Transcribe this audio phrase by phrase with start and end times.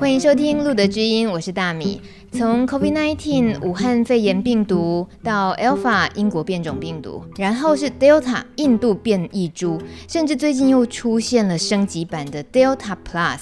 [0.00, 2.00] 欢迎收听《路德知音》，我是大米。
[2.32, 9.78] 从 COVID-19 武汉肺炎病毒到 Alpha 英国变种病毒，然后是 Delta 印度变异株，
[10.08, 13.40] 甚至最近又出现了升级版的 Delta Plus。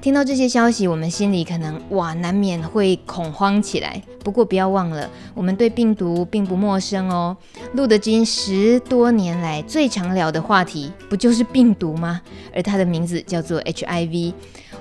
[0.00, 4.00] 听到这些消息，我们心里可能哇，难免会恐慌起来。
[4.22, 7.36] 不过不要忘了，我们对病毒并不陌生哦。
[7.72, 12.20] 路德知音十多年来最常聊的话题，不就是病毒吗？
[12.54, 14.32] 而它的名字叫做 HIV。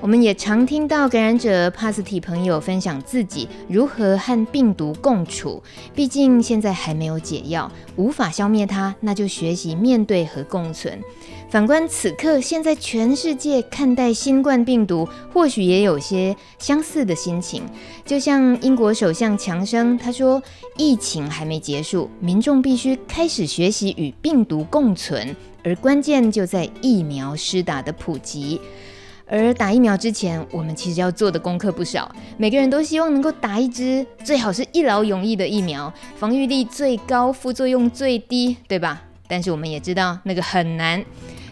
[0.06, 5.64] 我们也常听到感染者帕斯提朋友分享自己如何和病毒共处。
[5.96, 11.02] 毕竟现在还没有解药，无法消灭它，那就学习面对和共存。
[11.50, 17.64] 反观此刻，现在全世界看待新冠病毒，或许也有些相似的心情。
[18.06, 20.40] 就像英国首相强生他说
[20.78, 28.62] ：“疫情还没结束，民众必须开始学习与病毒共存，而关键就在疫苗施打的普及。”
[29.28, 32.14] 而打疫苗之前，我们其实要做的功课不少。
[32.38, 39.02] 每个人都希望能够打一支最好是一劳永逸的疫苗，防御力最高，副作用最低，对吧？
[39.28, 41.04] 但是我们也知道那个很难。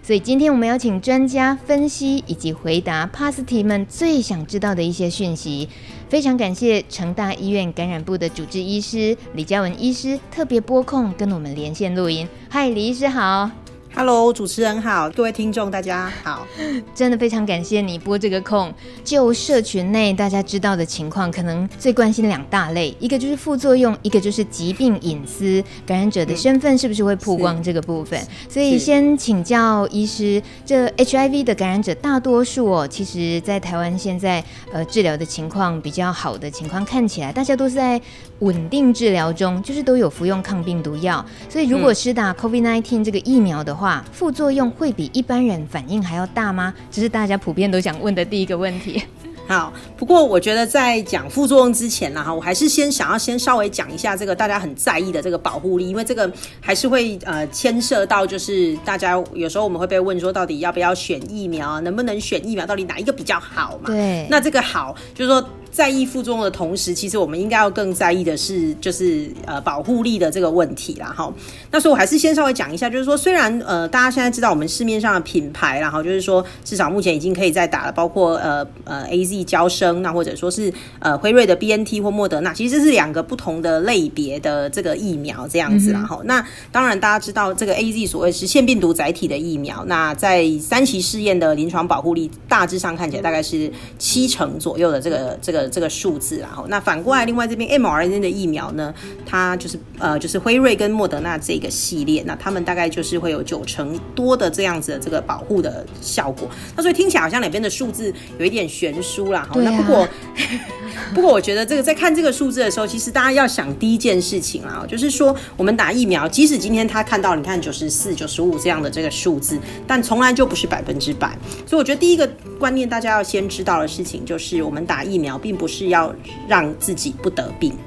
[0.03, 5.69] 所以今天我们要请专家分析以及回答帕斯提们最想知道的一些讯息。
[6.09, 12.27] 非常感谢成大医院感染部的主治医师李嘉文医师特别拨空跟我们连线录音。
[12.49, 13.49] 嗨，李医师好。
[13.95, 16.47] Hello，主持人好，各位听众大家好，
[16.95, 18.73] 真的非常感谢你拨这个空。
[19.03, 28.19] 就社群内大家知道的情况，可能最关心两大类，一个就是副作用，一个就是疾病隐私，感染者的身份是不是会曝光这个部分。
[28.49, 38.01] 所以先请教医师，这 HIV 的感染者大多数哦，其实在台湾现在呃治疗的情况比较好的情况看起来，大家都是在
[38.39, 41.23] 稳定治疗中，就是都有服用抗病毒药。
[41.47, 46.73] 所以如果施打 COVID-19 这个疫苗的话，话副作用会比一般人反应还要大吗？
[46.89, 49.03] 这是大家普遍都想问的第一个问题。
[49.45, 63.87] 好，不过我觉得在讲副作用之前呢，哈，我还是先想要先稍微讲一下这个大家很在意的这个保护力，因为这个还是会呃牵涉到，就是大家有时候我们会被问说，到底要不要选疫苗，能不能选疫苗，到底哪一个比较好嘛？
[63.87, 65.45] 对，那这个好就是说。
[65.73, 71.07] 在意副作用的同时，其实我们应该要更在意的是，就是呃保护力的这个问题啦。
[71.17, 71.33] 哈，
[71.71, 86.01] 那所以我还是先稍微讲一下，就是说，虽然呃大家现在知道我们市面上的品牌，然后就是说至少目前已经可以再打了，包括呃呃 A Z 交生，那或者说是呃辉瑞的 B N T 或莫德纳，其实这是两个不同的类别的这个疫苗这样子啦。
[86.01, 95.62] 哈、嗯，那当然大家知道这个 A Z 所谓是腺病毒载体的疫苗，那在三期试验的临床保护力大致上看起来大概是七成左右的这个这个。
[95.69, 98.93] 这个数字，然后那反过来，另外这边 mRNA 的疫苗呢，
[99.25, 106.49] 它就是呃，就是辉瑞跟莫德纳这个系列，那他们大概就是会有九成多的这样子的这个保护的效果。
[106.75, 109.47] 那所以听起来好像两边的数字有一点悬殊啦。
[109.49, 110.07] 好、啊，那不过
[111.13, 119.57] 不过我觉得这个在看这个数字的时候，其实大家要想第一件事情啊，就是说我们打疫苗，即使今天他看到你看九十四、九十五这样的这个数字，
[119.87, 121.37] 但从来就不是百分之百。
[121.65, 122.29] 所以我觉得第一个
[122.63, 125.53] 观念大家要先知道的事情，就是我们打疫苗并。
[125.53, 126.13] 不是要
[126.47, 127.77] 让自己不得病，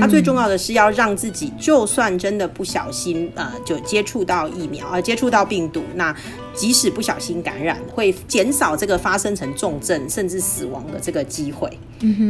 [0.00, 6.14] 它最重要的是要让自己，就算真的不小心呃，就接触到疫苗，呃，接触到病毒，那
[6.54, 11.70] 即使不小心感染，会减少这个发生成重症甚至死亡的这个机会。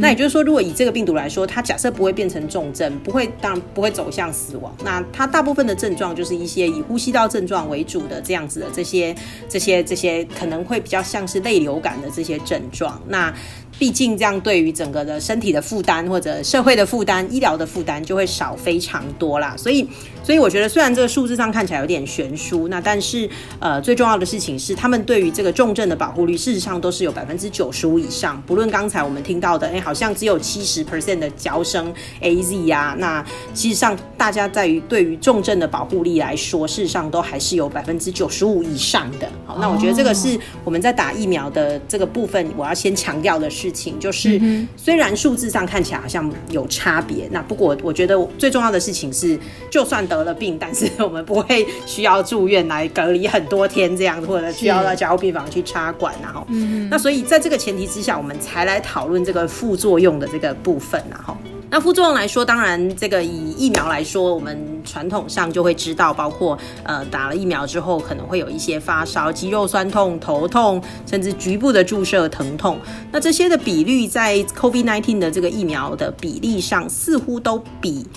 [0.01, 9.15] 那也就是说，如果以这个病毒来说，它假设不会变成重症，不会当然不会走向死亡，那它大部分的症状就是一些以呼吸道症状为主的这样子的这些
[9.49, 13.01] 这些这些可能会比较像是类流感的这些症状。
[13.07, 13.33] 那
[13.79, 19.55] 毕竟这样对于整个的身体的负担或者社会的负担、医疗的负担就会少非常多啦。
[19.55, 19.87] 所以，
[20.23, 23.29] 所以我觉得虽然这个数字上看起来有点悬殊，那但是
[23.59, 28.41] 呃最重要的事情是，他们对于这个重症的保护率事实上都是有百分之九十五以上。
[28.47, 39.29] 不论刚才我们听到的，哎，好像只有七十 percent 的娇生 AZ 呀，那其实上大家在于对于重症的保护力来说，事实上都还是有百分之九十五以上的。
[39.45, 43.66] 好，那我觉得这个是我们在打疫苗的这个部分，我要先强调的是。
[43.67, 44.39] 事情就是，
[44.77, 49.37] 虽然数字上看起来好像有差别，那不过我觉得最重要的事情是，
[49.69, 56.47] 就算得了病，但是我们不会需要住院来隔离很多天这样子，或者需要到加护病房去插管，然后，
[56.89, 61.35] 那所以在这个前提之下，我们才来讨论这个副作用的这个部分，然后。
[61.69, 72.79] 那副作用来说，当然这个以疫苗来说，我们传统上就会知道，包括呃打了疫苗之后可能会有一些发烧、肌肉酸痛、头痛，甚至局部的注射疼痛。
[73.11, 78.07] 那这些的比率在 COVID-19 的这个疫苗的比例上，似乎都比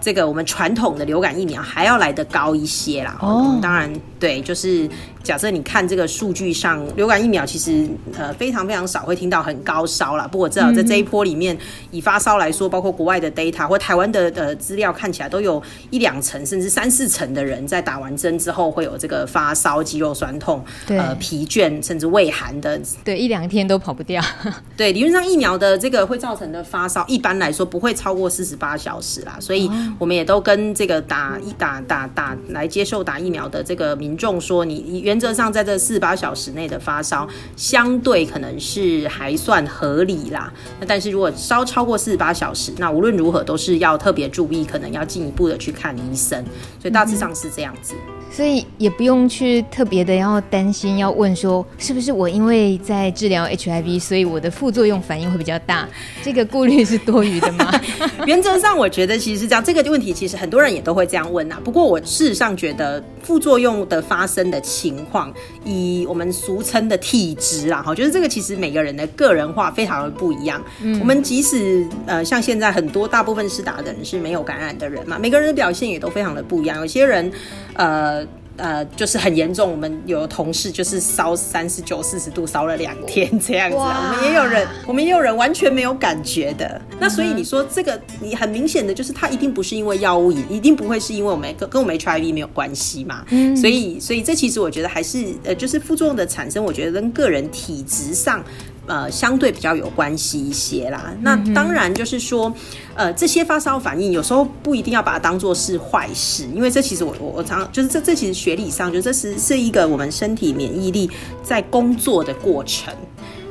[0.00, 3.18] 这个我们传统的流感疫苗还要来得高一些啦。
[3.20, 4.88] 哦，当然对，就是。
[5.22, 10.26] 假设你看这个数据上，流感疫苗其实呃非常非常少会听到很高烧啦。
[10.26, 11.56] 不过我知道在这一波里面，
[11.90, 22.80] 以发烧来说，包括国外的 data 或台湾的呃资料看起来，都有一两成甚至三四成的人在打完针之后会有这个发烧、肌肉酸痛、呃疲倦甚至畏寒的。
[23.04, 24.22] 对，一两天都跑不掉。
[24.76, 29.36] 对，理论上疫苗的这个会造成的发烧，一般来说不会超过四十八小时啦。
[29.38, 40.50] 所以我们也都跟这个打一打打打来接受打疫苗的这个民众说，你你原则上，在这四十八小时内的发烧，相对可能是还算合理啦。
[40.80, 46.42] 那但是如果烧超过四十八小时，那无论如何都是要特别注意，可能要进一步的去看医生。
[46.80, 47.94] 所以大致上是这样子。
[48.34, 55.86] 所以也不用去特别的要担心，要问说是不是我因为在治疗 HIV，所以我的副作用反应会比较大，
[56.24, 57.70] 这个顾虑是多余的吗？
[58.26, 61.58] 原则上我觉得其实是这样，这个问题其实很多人也都会这样问呐。
[61.62, 65.30] 不过我事实上觉得副作用的发生的情况，
[65.62, 70.62] 以我们俗称的体质啦，哈，就是这个其实每个人的个人化非常的不一样。
[70.80, 76.78] 嗯，我们即使呃像现在很多大部分是打的人是没有感染的人嘛，每个人的表现也都非常的不一样。
[76.78, 77.30] 有些人
[77.74, 78.21] 呃。
[78.56, 79.70] 呃，就是很严重。
[79.70, 83.76] 我们有同事就是烧三十九、四十度，烧了两天这样子。
[83.76, 86.80] 我们也有人，我们也有人完全没有感觉的。
[87.00, 93.24] 那所以你说这个，你很明显的就是，它一定不是因为药物，一定不会是因为我们跟跟我们 HIV 没有关系嘛。
[93.30, 93.56] 嗯。
[93.56, 98.44] 所以，所以这其实我觉得还是呃，就是副作用的产生，我觉得跟个人体质上。
[98.86, 101.14] 呃，相对比较有关系一些啦。
[101.22, 102.52] 那当然就是说，
[102.94, 111.10] 呃，这些发烧反应有时候不一定要把它当做是坏事，因为这其实我我我常就是这这其实学理上就这是是一个我们身体免疫力
[111.42, 112.94] 在工作的过程，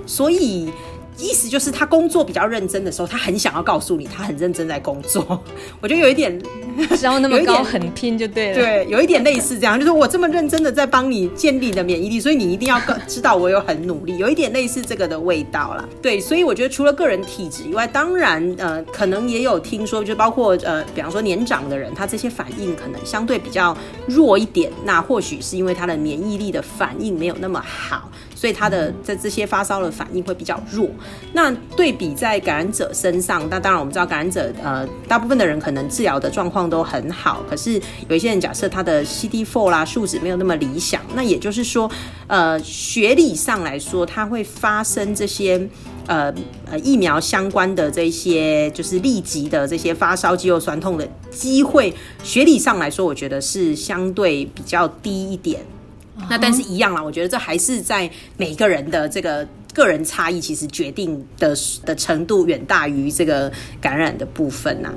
[0.06, 0.72] 所以。
[1.18, 5.44] 意思就是他工作比较认真的时候，他很想要告诉你他很认真在工作。
[5.82, 6.42] 我觉得有一点
[7.04, 8.56] 要那么高，很拼就对了。
[8.56, 15.88] 对，有一点类似这样，就是 我这么认真的在帮你建立你的免疫力，所以你一定要知道我有很努力，有一点类似这个的味道啦。
[16.02, 23.78] 对，所以我觉得除了个人体质以外，当然呃，可能也有听说，就包括呃，比方说年长的人，他这些反应可能相对比较
[24.08, 28.10] 弱一点，那或许是因为他的免疫力的反应没有那么好。
[28.42, 30.90] 所以他的在这些发烧的反应会比较弱。
[31.32, 37.44] 那对比在感染者身上，那当然我们知道感染者呃，大部分的人可能治疗的状况都很好。
[37.48, 37.80] 可是
[38.10, 41.88] 有一些人假设他的 CD4 啦数值没有那么理想，那也就是说，
[42.26, 45.62] 呃，学理上来说，它会发生这些
[46.08, 46.34] 呃
[46.66, 55.64] 呃疫苗相关的这些就是立即的这些发烧、肌肉酸痛的机会，学理上来说，我觉得是相对比较低一点。
[56.30, 64.94] 那但是一样啦，我觉得这还是在每个人的这个个人差异，其实决定的的程度远大于这个感染的部分呐。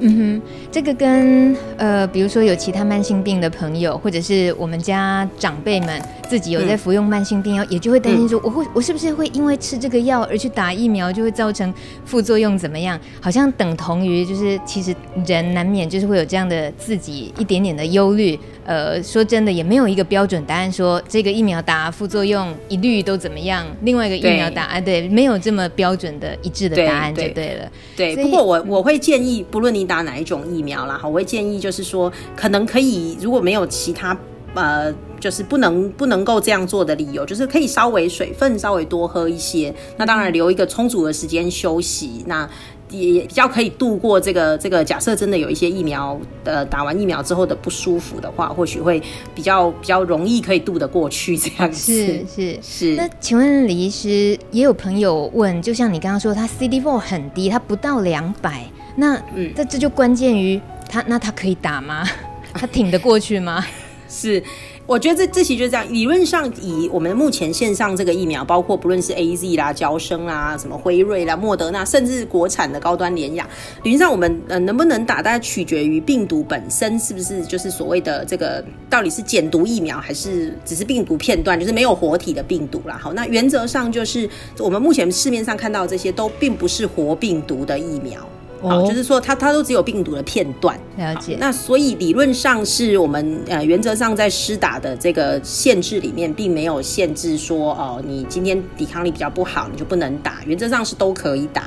[0.00, 0.42] 嗯哼，
[0.72, 11.72] 这个跟呃，比如说有其他慢性病的朋友，或者是我们家长辈们自己有在服用慢性病药，嗯、也就会担心说，我会我是不是会因为吃这个药而去打疫苗，就会造成
[12.04, 12.98] 副作用怎么样？
[13.20, 14.94] 好像等同于就是其实
[15.26, 18.38] 人难免就是会有这样的自己一点点的忧虑。
[18.66, 27.70] 呃，说真的，也没有一个标准答案说这个疫苗打副作用一律都怎么样，另外一个疫苗打啊，对，没有这么标准的一致的答案就对了。
[27.94, 34.16] 对，对，不过我我会建议，不论你打哪一种疫苗啦，哈，我会建议就是说，可能可以，如果没有其他
[34.54, 42.48] 呃，就是不能不能够这样做的理由，就是可以稍微水分稍微多喝一些，那当然留一个充足的时间休息，那。
[42.90, 49.02] 也比较可以度过这个这个，假设真的有一些疫苗呃打完疫苗之后的不舒服的话，或许会
[49.34, 51.92] 比较比较容易可以度得过去这样子。
[51.92, 52.94] 是是是。
[52.94, 62.06] 那请问李医师，也有朋友问，就像你刚刚说，他 CD4 很低，他不到两百，那嗯，这这就关键于他，那他可以打吗？
[62.54, 63.64] 他挺得过去吗？
[64.08, 64.42] 是。
[64.86, 65.86] 我觉得这这期就是这样。
[65.90, 73.48] 理论上，以我们目前线上这个疫苗，包括不论是 AZ 啦、娇生啦、什么辉瑞啦、莫德纳，甚至国产的高端联亚，
[73.82, 82.98] 理论上我们呃能不能打，大概取决于病毒本身是不是就是所谓的这个到底是减毒疫苗，还是只是病毒片段，就是没有活体的病毒啦。
[83.00, 88.20] 好，那原则上就是我们目前市面上看到这些都并不是活病毒的疫苗。
[88.68, 91.36] 好，就是说它它都只有病毒的片段，了解。
[91.38, 100.38] 那所以理论上是我们呃原则上在施打的这个限制里面，并没有限制说哦，你今天抵抗力比较不好，你就不能打。
[100.46, 101.62] 原则上是都可以打。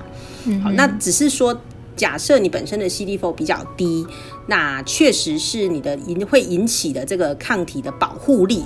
[0.63, 1.60] 好，那只是说
[1.96, 4.06] 假设你本身的 CD4 比较低，
[4.48, 8.63] 那确实是你的引会引起的这个抗体的保护力，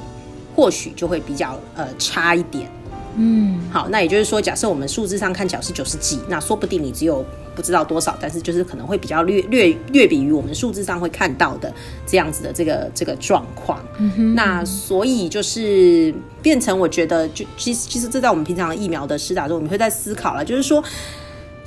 [0.55, 2.69] 或许就会比较呃差一点。
[3.17, 7.25] 嗯，好，那也就是说，假设我们数字上看起来是九十几，那说不定你只有
[7.55, 11.73] 不知道多少，但是就是可能会比较略略略比于我们数字上会看到的
[12.05, 13.83] 这样子的这个这个状况。
[13.97, 20.83] 嗯哼，那所以就是变成我觉得就，就其实其实这在我们平常的疫苗的施打中，我们会在思考了，就是说，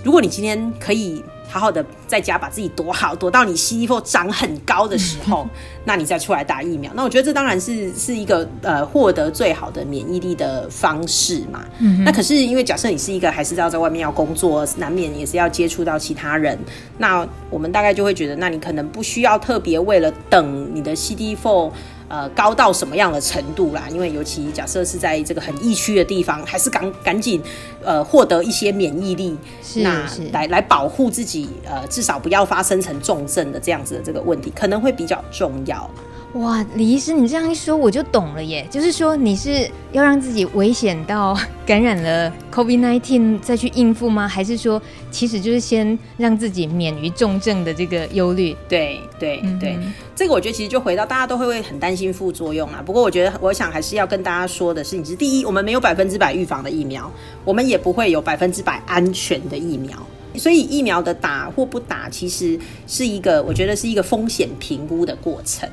[0.04, 1.24] 如果你今天可以。
[1.46, 5.46] 好好的在家把自己躲好，躲到你 CD4 长很高的时候，
[5.84, 6.90] 那你再出来打疫苗。
[6.96, 11.62] 那我觉得这当然是是一个呃获得最好的免疫力的方式嘛。
[11.78, 16.58] 嗯、那可是因为假设你是一个还是要在外面要工作，难免也是要接触到其他人，
[16.98, 21.70] 那我们大概就会觉得，那你可能不需要特别为了等你的 CD4。
[22.08, 23.88] 呃，高到什么样的程度啦？
[23.90, 27.40] 因为尤其假设是在这个很疫区的地方，还是赶赶紧
[27.82, 35.90] 呃获得一些免疫力，是那是来来保护自己，呃，至少不要发生成重症的这样子的这个问题，可能会比较重要。
[36.34, 38.66] 哇，李医师，你这样一说，我就懂了耶。
[38.68, 44.26] 就是说，你是要让自己危险到感染了 COVID-19 再去应付吗？
[44.26, 44.82] 还是说，
[45.12, 48.56] 其实就是先让自己免于重症的这个忧虑？
[48.68, 49.78] 对对对，
[50.16, 52.82] 这个我觉得其实就回到大家都会会很担心副作用啊。
[52.84, 57.10] 不过我觉得，我想还是要跟大家说的是，你是第一，我们没有百分之百预防的疫苗，
[57.44, 59.96] 我们也不会有百分之百安全的疫苗。
[60.36, 65.68] 所以疫苗的打或不打，其实是一个我觉得是一个风险评估的过程。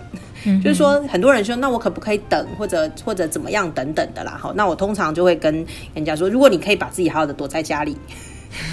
[0.64, 4.38] 就是说，很多人说，那我可不可以等，或者或者怎么样等等的啦。
[4.40, 7.96] 好，那我通常就会跟人家说，如果你可以把自己好好的躲在家里，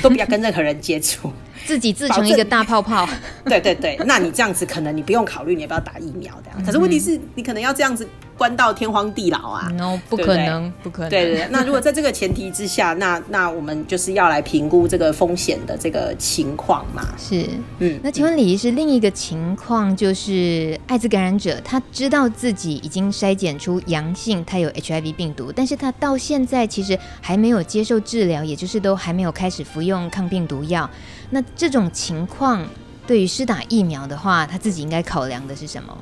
[0.02, 1.30] 都不要跟任何人接触，
[1.68, 3.06] 自己自成一个大泡泡。
[3.44, 6.64] 对对对，那你这样子可能你不用考虑你要不要打疫苗这样。
[6.64, 8.08] 可是问题是你可能要这样子。
[8.38, 11.10] 关到天荒地老啊？No，不可能，不可能。
[11.10, 17.02] 对对对，那如果在这个前提之下，那那我们就是要来评估这个风险的这个情况嘛。
[17.18, 17.44] 是，
[17.80, 17.98] 嗯。
[18.00, 30.88] 那请问李医师，另一个情况就是艾滋感染者，他知道自己已经筛检出阳性，他有 HIV 病毒，但是他到现在其实还没有接受治疗，也就是都还没有开始服用抗病毒药。
[31.30, 32.66] 那这种情况，
[33.06, 35.97] 对于施打疫苗的话，他自己应该考量的是什么？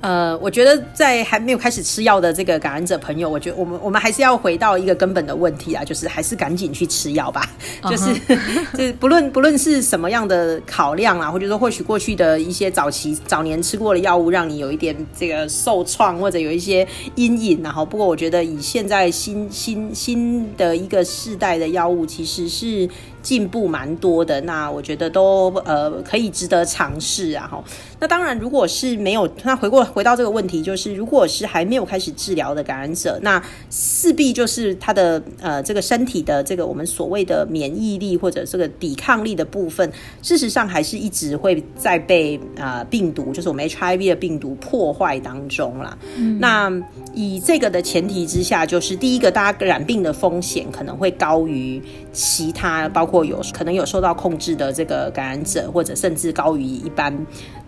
[0.00, 7.48] 呃，我觉得在还没有开始吃药的这个感染者朋友，我觉得我们我们还是要回到一个根本的问题啊，就是还是赶紧去吃药吧。
[7.82, 7.90] Uh huh.
[7.90, 8.36] 就是
[8.76, 16.84] 就是不论不论是什么样的考量啊，或者说或许过去的一些早期早年吃过的药物，让你有一点这个受创或者有一些
[17.14, 22.88] 阴影，然后不过我觉得以现在新新新的一个世代的药物，其实是。
[23.22, 27.62] 进步蛮多的，那我觉得都呃可以值得尝试啊哈。
[28.00, 39.88] 那当然，如果是没有，那回过回到这个问题，就是如果是还没有开始治疗的感染者，那势必就是他的呃这个身体的这个我们所谓的免疫力或者这个抵抗力的部分，
[40.20, 45.96] 事实上还是一直会在被呃病毒，就是我们 HIV 的病毒破坏当中啦。
[46.16, 46.72] 嗯、那
[47.14, 51.80] 以这个的前提之下，就是第一个，大家染病的风险可能会高于
[52.12, 53.11] 其他，包括。
[53.12, 57.14] 或有可能有受到控制的这个感染者，或者甚至高于一般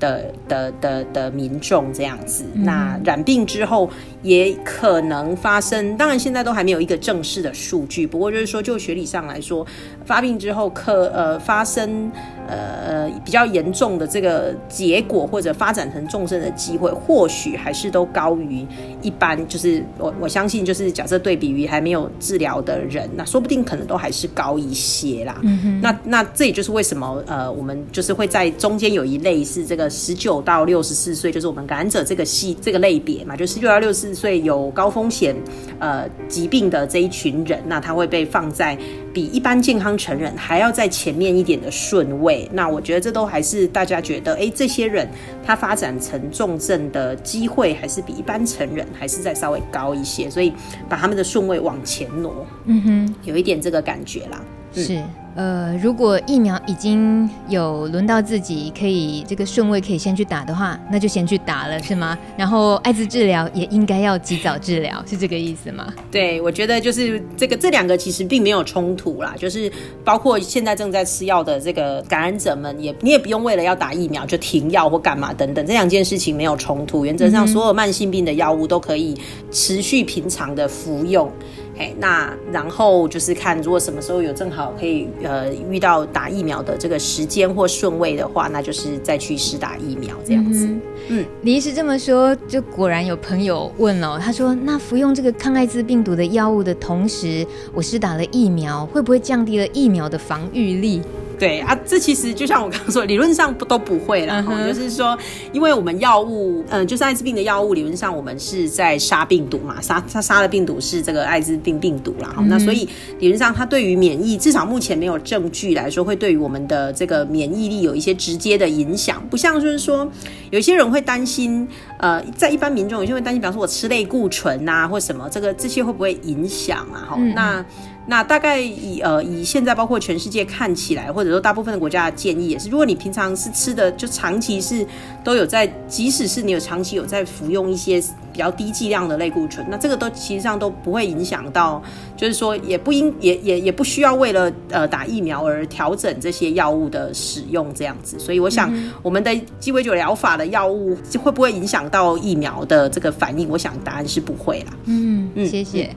[0.01, 2.45] 的的的的民众这样子。
[2.55, 3.91] 嗯、那染病之后
[4.23, 8.07] 也可能发生，当然现在都还没有一个正式的数据。
[8.07, 9.67] 不过就是说，就学理上来说，
[10.07, 12.11] 发病之后可呃发生
[12.49, 18.67] 呃比较严重的这个结果，或者发展成重症的机会，或许还是都高于
[19.03, 19.47] 一般。
[19.49, 25.37] 就是我我相信，就是假设对比于还没有治疗的人，那说不定可能都还是高一些啦。
[25.43, 35.35] 嗯哼，那那这也就是为什么呃，我们就是会在中间有一类是这个十九到六十四岁，就是我们感染者这个系这个类别嘛，就十九到六十四岁有高风险
[35.79, 38.77] 呃疾病的这一群人，那他会被放在
[39.15, 42.47] 比一般健康成人还要在前面一点的顺位。
[42.53, 45.09] 那我觉得这都还是大家觉得，哎、欸，这些人
[45.47, 50.53] 他发展成重症的机会还是比一般成人还是再稍微高一些，所以
[50.89, 54.43] 把他们的顺位往前挪，嗯哼，有一点这个感觉啦。
[54.83, 55.01] 是，
[55.37, 62.19] 呃，如果疫苗已经有轮到自己，可以这个顺位可以先去打的话，那就先去打了，是吗？
[62.37, 65.93] 然后艾滋治疗也应该要及早治疗， 是这个意思吗？
[66.11, 69.71] 对，我觉得就是这个这两个其实并没有冲突啦，就是
[70.05, 79.17] 包括现在正在吃药的这个感染者们也，也你也不用为了要打疫苗就停药或干嘛等等，这两件事情没有冲突，原则上所有慢性病的药物都可以
[79.51, 81.31] 持续平常的服用。
[81.77, 90.67] 嘿，那然后就是看，如果什么时候有正好可以呃遇到打疫苗的这个时间或顺位的话，那就是再去试打疫苗这样子。
[90.67, 101.03] 嗯，嗯，李医师这么说，就果然有朋友问了，他说：“那服用这个抗艾滋病毒的药物的同时，我是打了疫苗，会不会降低了疫苗的防御力？”
[101.39, 104.43] 对啊，这其实就像我刚刚说，理论上不都不会了。
[104.43, 104.67] Uh-huh.
[104.67, 105.17] 就是说，
[105.53, 112.35] 因为我们药物，嗯、呃，就是艾滋病的药物，理论上我们是在杀病毒嘛，杀它杀的病毒是这个艾滋病病毒啦。
[112.37, 112.47] Uh-huh.
[112.47, 112.89] 那所以
[113.19, 119.23] 理论上，它对于免疫，至少目前没有证据来说会对于我们的这个免疫力有一些直接的影响。
[119.29, 120.09] 不像就是说，
[120.51, 121.67] 有一些人会担心，
[121.99, 127.11] 呃，在一般民众有些会担心，比方说我吃类固醇啊，或什么，这个这些会不会影响啊？
[127.11, 127.65] 哈、uh-huh.，那。
[128.07, 134.87] 那大概以呃以现在包括全世界看起来，或者说大部分的国家的建议也是，如果你平常是吃的就长期是
[135.23, 137.99] 都有在，即使是你有长期有在服用一些
[138.33, 141.83] 比较低剂量的类固醇，那这个都其实上都不会影响到，
[142.17, 148.19] 就是说也不应也也也不需要为了呃打疫苗而调整这些药物的使用这样子。
[148.19, 148.71] 所以我想
[149.03, 153.49] 我们的鸡尾酒疗法的药物会不会影响到疫苗的这个反应？
[153.49, 154.77] 我想答案是不会啦。
[154.85, 155.85] 嗯嗯，谢谢。
[155.85, 155.97] 嗯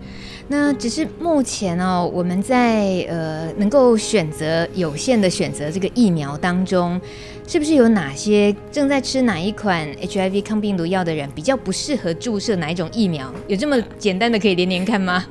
[0.50, 7.00] 那只是目前哦，我们在呃能够选择有限的选择这个疫苗当中，
[7.46, 13.30] 是不是有哪些正在吃哪一款 HIV 抗病毒药的人比较不适合注射哪一种疫苗？
[13.48, 15.26] 有这么简单的可以连连看吗？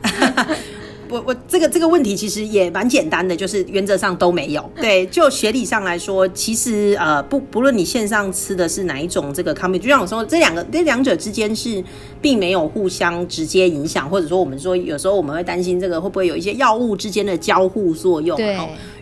[1.09, 4.71] 我我这个这个问题其实也蛮简单的，就是原则上都没有。
[4.81, 11.83] 对，就学理上来说，其实呃不不论你线上吃的是哪一种这个抗病，就像我说，这两个这两者之间是
[12.21, 18.37] 并没有互相直接影响，或者说我们说有时候我们会担心这个会不会有一些药物之间的交互作用。
[18.37, 18.57] 对。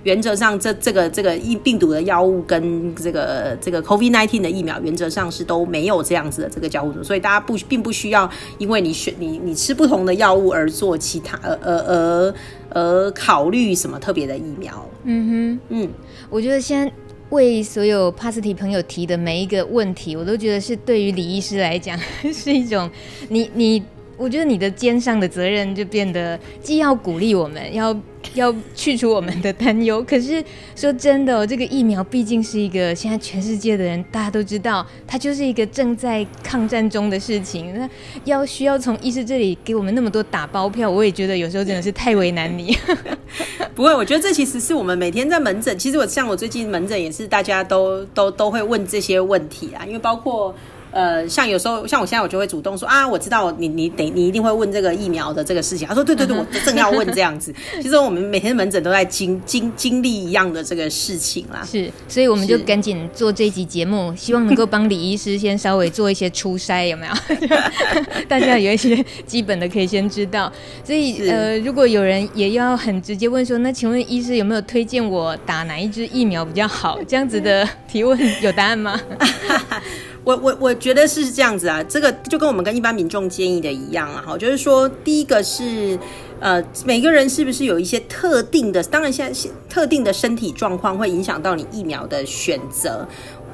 [0.05, 12.35] 原则上，这这个这个疫病毒的药物跟这个这个 COVID-19 的疫苗，原则上是都没有这样子的这个交互，所以大家不并不需要因为你选你你吃不同的药物而做其他呃呃呃
[12.71, 14.89] 而考虑什么特别的疫苗。
[15.05, 15.89] 嗯哼，嗯，
[16.31, 16.91] 我觉得先
[17.31, 21.99] 为所有帕斯提朋友提的每一个问题，我都觉得是对于李医师来讲
[22.33, 22.89] 是一种
[23.29, 23.83] 你你，
[24.17, 27.95] 我觉得你的肩上的责任就变得既要鼓励我们要。
[28.33, 30.43] 要去除我们的担忧，可是
[30.75, 37.73] 说真的哦，这个疫苗毕竟是一个现在全世界的人大家都知道，它就是一个正在抗战中的事情。
[37.79, 37.89] 那
[38.25, 42.77] 要需要从医师这里给我们那么多打包票，我也觉得有时候真的是太为难你。
[43.77, 50.53] 不会，我觉得这其实是我们每天在门诊，其实我像我最近门诊也是大家都都都会问这些问题啊，因为包括。
[50.95, 55.89] 呃，像有时候，像我现在，我就会主动说啊，我知道你你得你一定会问这个疫苗的这个事情。
[55.89, 57.53] 他说对对对，我正要问这样子。
[57.83, 61.67] 其实我们每天门诊都在经经经历一样的这个事情啦。
[61.69, 67.13] 是，所以我们就赶紧做这集节目，希望能够帮李医师先稍微做一些初筛，有没有？
[68.29, 70.51] 大家有一些基本的可以先知道。
[70.85, 77.01] 所以呃，如果有人也要很直接问说，那请问医师有没有推荐我打哪一支疫苗比较好？
[77.09, 79.01] 这样子的提问有答案吗？
[80.25, 85.97] 我我我觉得是这样子啊，这个就跟我们跟一般民众建议的一样啊，哈，就是说，第一个是，
[86.41, 93.07] 呃，每个人是不是有一些特定的，当然现在特定的身体状况会影响到你疫苗的选择。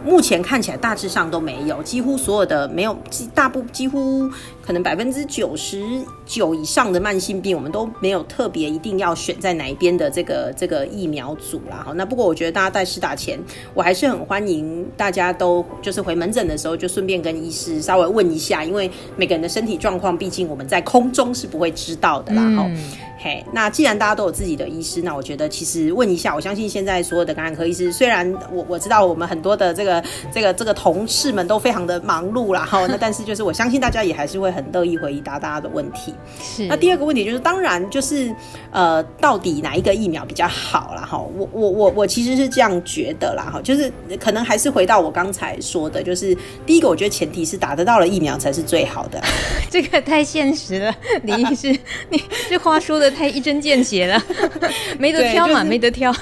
[0.05, 2.97] 目前看起来大致上都没有，几乎所有的没有，
[3.35, 4.29] 大部几乎
[4.63, 5.83] 可能百分之九十
[6.25, 11.83] 九以上的慢性病，我们都没有特别一定要选在哪一边的这个这个疫苗组啦。
[11.85, 13.39] 好，那不过我觉得大家在施打前，
[13.75, 22.43] 我还是很欢迎大家都就是回门诊的时候就顺便跟医师稍微问一下，因为每个人的身体状况，毕竟我们在空中是不会知道的啦。
[22.57, 22.79] 好、嗯。
[23.23, 30.03] 嘿、那既然大家都有自己的医师，那我觉得其实问一下，我相信现在所有的感染科医师，虽然我我知道我们很多的这个
[30.33, 36.15] 这个这个同事们都非常的忙碌啦哈，那但是就是我相信大家也还是会很乐意回答大家的问题。
[36.43, 36.67] 是。
[36.67, 38.35] 那第二个问题就是，当然就是
[38.71, 41.19] 呃，到底哪一个疫苗比较好啦哈？
[41.19, 49.21] 我我我我其实是这样觉得啦哈，就是可能还是回到我刚才说的，就是第一个，我觉得前提是打得到了疫苗才是最好的。
[49.71, 51.79] 这个太现实了，李医师，
[52.09, 53.10] 你这话说的。
[53.11, 54.23] 太一针见血了，
[54.99, 56.15] 没得挑嘛，就是、没得挑。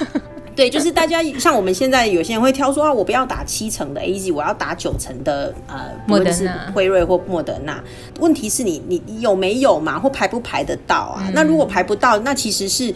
[0.57, 7.81] 对，就是大家像我们现在有些人会挑说啊，我不要打七成的 AZ，我要打九成的呃，莫德纳、辉瑞或莫德纳。
[8.19, 11.23] 问题是你你有没有嘛，或排不排得到啊？
[11.29, 12.93] 嗯、那如果排不到，那其实是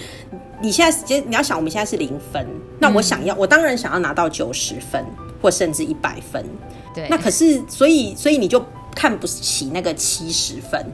[0.60, 2.44] 你现在其实你要想，我们现在是零分，
[2.80, 5.00] 那我想要，嗯、我当然想要拿到九十分
[5.40, 6.44] 或甚至一百分。
[6.92, 8.60] 对，那可是所以所以你就
[8.92, 10.84] 看不起那个七十分。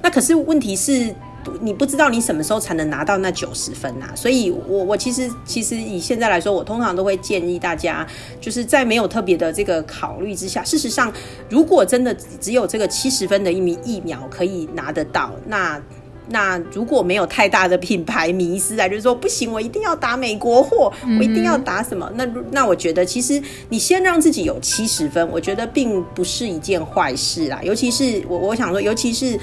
[0.00, 1.12] 那可是问题是。
[1.60, 4.16] 你不知道你什么时候才能拿到那九十分呐、啊？
[4.16, 8.06] 所以我，我我其实其实以现在来说，我通常都会建议大家，
[8.40, 11.12] 就是在没有特别的这个考虑之下，事实上，
[11.48, 15.80] 如果真的只有这个七十分的一名疫苗可以拿得到，那
[16.28, 22.10] 那如果没有太大的品牌迷失啊，就是说不行，我一定要打美国货，我一定要打什么？
[22.14, 27.60] 那那我觉得，其实你先让自己有七十分，我觉得并不是一件坏事啦。
[27.62, 29.38] 尤其是我我想说，尤其是。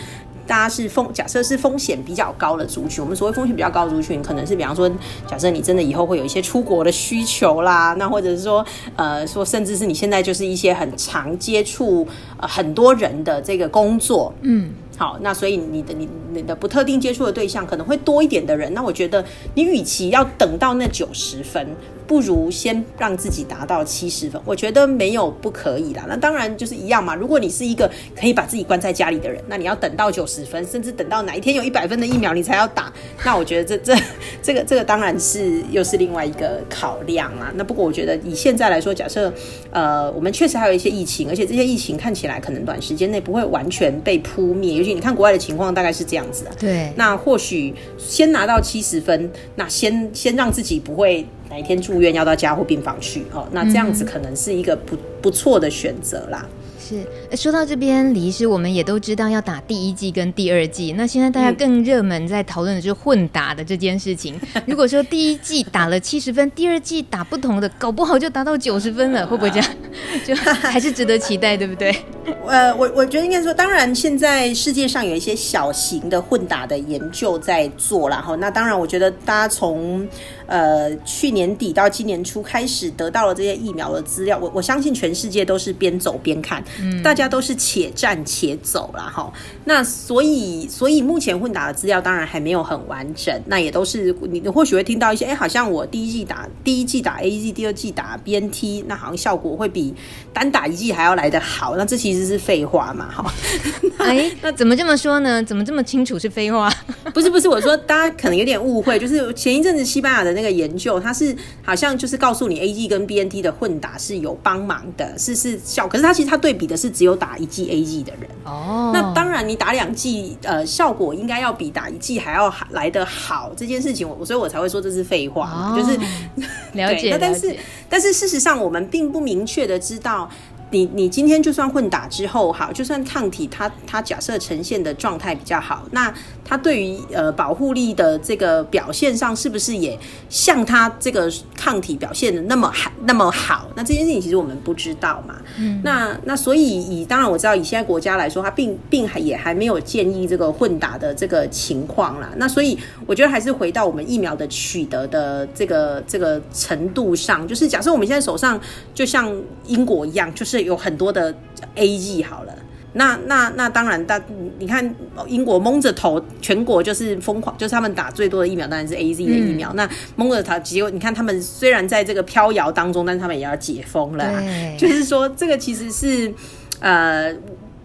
[0.51, 4.91] 大家是风，假设是风险比较高的族群，我们所谓风险比较高的族群，可能是比方说，
[5.25, 8.65] 假设你真的以后会有一些出国的需求啦，那或者是说，
[8.97, 14.71] 呃，说甚至是你现在就是一些很常接触呃很多人的这个工作，嗯。
[15.01, 21.67] 好，那所以你的你你的不特定接触的对象可能会多一点的人，那我觉得你与其要等到那九十分。
[22.07, 26.03] 不如先让自己达到七十分，我觉得没有不可以啦。
[26.09, 27.15] 那当然就是一样嘛。
[27.15, 32.91] 如果你是一个可以把自己关在家里的人，那你要等到九十分，甚至等到哪一天有一百分的疫苗你才要打，
[33.23, 34.03] 那我觉得这这
[34.43, 37.49] 这个这个当然是又是另外一个考量啊。
[37.55, 39.31] 那不过我觉得以现在来说，假设
[39.69, 46.51] 呃我们确实还有一些疫情，而且这些疫情看起来可能短时间内不会完全被扑灭，尤其你看国外的情况大概是这样子啊。
[46.59, 51.25] 对，那或许先拿到七十分，那先先让自己不会。
[51.49, 56.47] 哪一天住院要到加护病房去哦，那这样子可能是一个不不错的选择啦。
[56.81, 57.05] 是，
[57.37, 60.93] 说到这边，李医师，我们也都知道要打第一季跟第二季。
[60.97, 64.39] 那现在大家更热门在讨论的就是混打的这件事情。
[64.65, 69.67] 如果说第一季打了七十分，第二季打不同的，搞不好就达到九十分了，会不会这样？
[70.25, 71.95] 就还是值得期待，对不对？
[72.47, 78.17] 呃，我我觉得应该说，当然现在世界上有一些小型的混打的研究在做啦。
[78.17, 78.35] 哈。
[78.35, 80.07] 那当然，我觉得大家从
[80.51, 86.61] 呃去年底到今年初开始得到了这些疫苗的资料，我我相信全世界都是边走边看。
[87.01, 89.31] 大家都是且战且走啦哈，
[89.63, 99.93] 那所以所以目前混打的资料当然还没有很完整，那也都是你或许会听到一些，哎、欸，好像我第一季打第一季打 AZ，第二季打 BNT，那好像效果会比
[100.33, 103.33] 单打一季还要来得好，那这其实是废话嘛，哈。
[103.99, 105.41] 哎、欸，那怎么这么说呢？
[105.43, 106.69] 怎么这么清楚是废话？
[107.13, 118.91] 不是不是，我说大家可能有点误会，就是前一阵子西班牙的那个研究，它是好像就是告诉你 A G 跟 BNT 的混打是有帮忙的，是是效，可是它其实它对比的是只有打一剂 A G 的人哦。
[118.93, 123.51] 那当然，你打两剂，呃，效果应该要比打一剂还要来得好。
[123.55, 125.97] 这件事情，我所以，我才会说这是废话就是
[126.73, 127.09] 了解。
[127.11, 127.55] 那但是，
[127.89, 130.29] 但是事实上，我们并不明确的知道。
[130.71, 136.11] 你你今天就算混打之后好，就算抗体它它假设呈现的状态比较好，那
[136.45, 143.69] 它对于呃保护力的这个表现上是不是也像它这个抗体表现的那么好那么好？
[143.75, 145.35] 那这件事情其实我们不知道嘛。
[145.57, 152.31] 嗯，那那所以以当然我知道以现在国家来说，它并并还也还没有建议这个混打的这个情况啦。
[152.37, 158.57] 那所以我觉得还是回到我们疫苗的取得的这个这个程度上，就是假设我们现在手上
[158.95, 159.29] 就像
[159.67, 160.60] 英国一样，就是。
[160.63, 161.33] 有很多的
[161.75, 162.53] AZ 好了，
[162.93, 164.21] 那那那当然，大
[164.59, 164.95] 你看
[165.27, 169.69] 英国蒙着头，全国就是疯狂，就是他们打最多的疫苗当然是 AZ 的疫苗。
[169.73, 174.43] 嗯、那蒙着头，结果你看他们虽然在这个飘摇当中，但是他们也要解封了。
[174.77, 176.33] 就是说，这个其实是
[176.79, 177.35] 呃。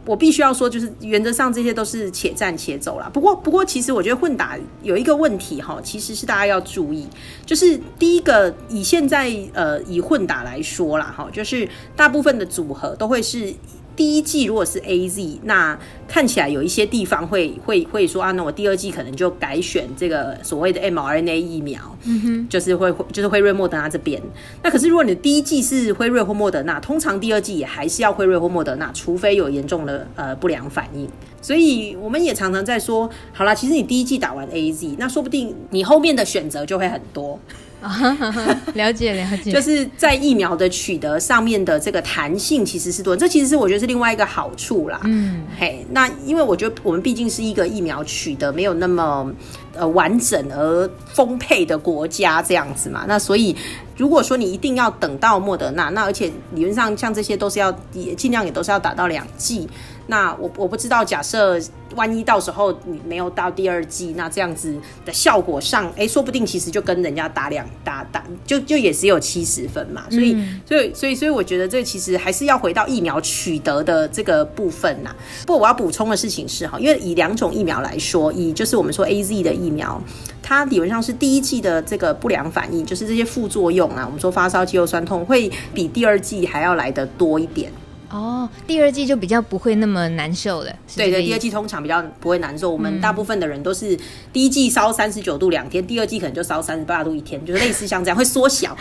[0.06, 3.10] 我必须要说，就是原则上这些都是且战且走啦。
[3.12, 7.06] 不过，不过，其实我觉得混打有一个问题哈，其实是大家要注意，
[7.44, 13.52] 就是第一个，以现在呃以混打来说啦哈，就是大部分的组合都会是。
[13.96, 24.20] 第一季如果是 AZ，那看起来有一些地方会会会说啊，那我第二季可能就改选这个所谓的 mRNA 疫苗，嗯哼，就是会就是辉瑞莫德纳这边。
[24.62, 31.08] 那可是如果你的第一季是辉瑞或莫德纳，通常第二季也还是要辉瑞或莫德纳，除非有严重的呃不良反应。
[31.40, 37.38] 所以我们也常常在说，好啦，其实你第一季打完 AZ，那说不定你后面的选择就会很多。
[38.74, 45.00] 了解了解，就是在疫苗的取得上面的这个弹性其实是多，这其实是我觉得是另外一个好处啦。
[45.04, 49.30] 嗯，嘿，那因为我觉得我们毕竟是一个疫苗取得没有那么
[49.74, 53.54] 呃完整而丰沛的国家这样子嘛，那所以
[53.96, 59.68] 如果说你一定要等到莫德纳，那而且理论上像这些都是要也尽量也都是要打到两剂。
[60.08, 61.58] 那我我不知道，假设
[61.96, 70.04] 万一到时候你没有到第二季，那这样子的效果上，哎、欸，说不定其实就跟人家打两打打，就就也只有七十分嘛。
[70.08, 75.14] 所以，嗯、所以，所以，所以，我觉得这其实还是要回到疫苗取得的这个部分呐。
[75.42, 80.00] 不过我要补充的事情是哈，因为以两种疫苗来说，以就是我们说 AZ 的疫苗，
[80.42, 87.72] 它理论上是第一季的这个不良反应，就是这些副作用啊，我们说发烧、肌肉酸痛，会比第二季还要来得多一点。
[88.08, 90.72] 哦，第二季就比较不会那么难受了。
[90.96, 92.70] 对对，第二季通常比较不会难受。
[92.70, 93.98] 我们大部分的人都是
[94.32, 98.76] 第一季烧三十九度两天，第二季可能就烧三十八度一天，就是类似像这样会缩小。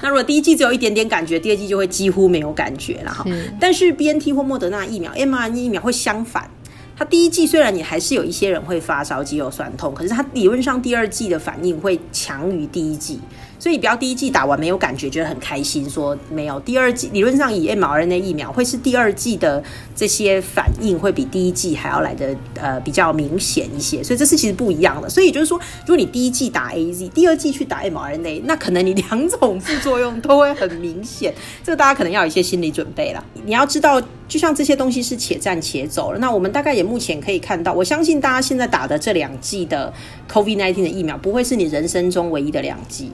[0.00, 3.26] 那如果第一季只有一点点感觉，第二季就会几乎没有感觉了哈。
[3.58, 6.48] 但是 BNT 或莫德纳疫苗、mRNA 疫苗会相反，
[6.96, 13.18] 它第一季虽然你还是有一些人会发烧、肌肉酸痛，可是它理论上第二季的反应会强于第一剂。
[13.60, 16.58] 所以不要第一剂打完没有感觉，觉得很开心，说没有。
[16.60, 19.62] 第二剂理论上以 mRNA 疫苗会是第二剂的
[19.94, 25.10] 这些反应会比第一剂还要来的呃比较明显一些，所以这是其实不一样的。
[25.10, 33.22] 所以就是说，如果你第一剂打 AZ，第二剂去打 mRNA，那可能你两种副作用都会很明显，这个大家可能要有一些心理准备了。
[33.44, 39.92] 你要知道，就像这些东西是且战且走了，那我们大概也目前可以看到，我相信大家现在打的这两剂的
[40.32, 43.10] COVID-19 的疫苗不会是你人生中唯一的两剂。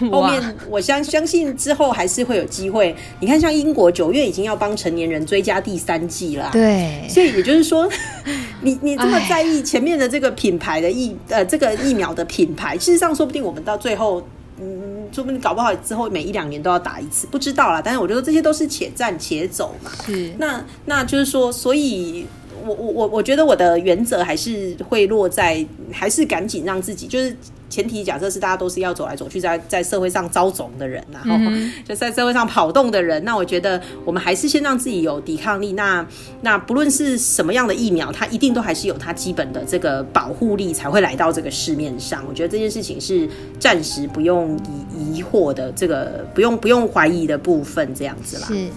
[0.10, 2.94] 后面我相相信之后还是会有机会。
[3.20, 7.88] 你看，像英国九月已经要帮成年人追加第三季了，对，所以也就是说，
[8.62, 14.22] 你你这么在意前面的这个品牌的疫呃这个疫苗的品牌，事实上说不定我们到最后，
[14.60, 17.82] 嗯，说不定搞不好之后每一两年都要打一次，不知道啦。
[17.84, 19.90] 但是我觉得这些都是且战且走嘛。
[20.06, 22.26] 是，那那就是说，所以
[22.64, 27.36] 我我我我觉得我的原则还是会落在，还是赶紧让自己就是。
[27.68, 31.30] 前提假设是大家都是要走来走去，在在社会上招总的人，然后
[31.86, 35.72] 就在社会上跑动的人，那我觉得我们还是先让自己有抵抗力。
[35.72, 36.06] 那
[36.40, 42.24] 那不论是什么样的疫苗，它一定都还是有它基本的这个保护力，才会来到这个市面上。
[42.28, 43.28] 我觉得这件事情是
[43.58, 44.58] 暂时不用
[44.98, 48.46] 疑疑惑的，这个不用不用怀疑的部分，这样子啦。
[48.48, 48.68] 是。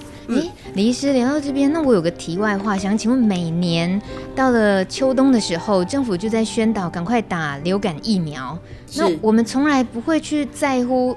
[0.76, 4.02] 李医师聊到这边，那我有个题外话，想请问，每年
[4.34, 8.58] 到了秋冬的时候，政府就在宣导赶快打流感疫苗。
[8.98, 11.16] 那我们从来不会去在乎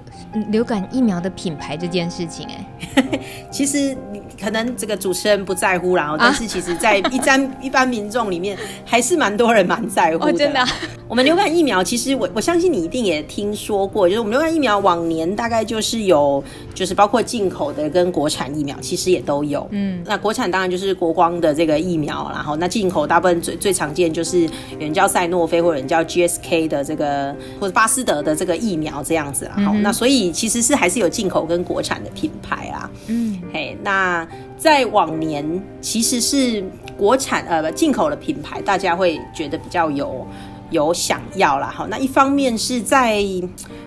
[0.51, 3.97] 流感疫苗的品牌这件事情，哎， 其实
[4.41, 10.33] 可能这个主持人不在乎啦，但是其实，在一般 一般民众里面，还是蛮多人蛮在乎的。
[10.33, 10.65] 真的，
[11.09, 16.43] 我们流感疫苗，其实我我相信你一定也听说过，就是我们流感疫苗往年大概就是有，
[16.75, 19.67] 就是包括进口的跟国产疫苗，其实也都有。
[19.71, 27.35] 嗯，那国产当然就是国光的这个疫苗，然后那进口大部分最最常见就是有人叫赛诺菲或者人叫 GSK 的这个。
[27.65, 32.91] 或者巴斯德的这个疫苗这样子啦，好、嗯，那所以其实是还是有进口跟国产的品牌啦。
[33.07, 35.43] 嗯，嘿，那在往年
[35.81, 36.63] 其实是
[36.95, 40.27] 国产呃进口的品牌，大家会觉得比较有
[40.69, 41.73] 有想要啦。
[41.75, 43.25] 好，那一方面是在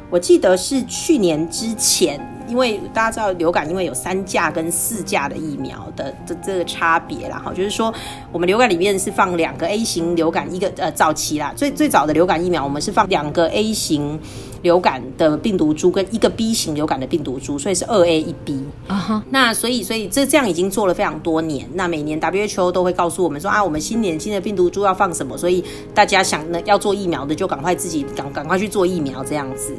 [0.10, 2.20] 我记得是去年之前。
[2.47, 7.93] 因为大家知道流感，因为有三价跟四价的疫苗的这这个差别啦，哈，就是说
[8.31, 14.19] 我们流感里面是放两个 A 型流感，一个呃早期啦，最最早的流感疫苗我们是放两个 A 型
[14.63, 19.23] 流感的病毒株跟一个 B 型流感的病毒株，所以是二 A 一 B 啊哈。
[19.29, 29.75] 那所以所以这这样已经做了非常多年，那每年 WHO 都会告诉我们说啊，我们新年新的病毒株要放什么，所以大家想呢要做疫苗的就赶快自己赶赶快去做疫苗这样子。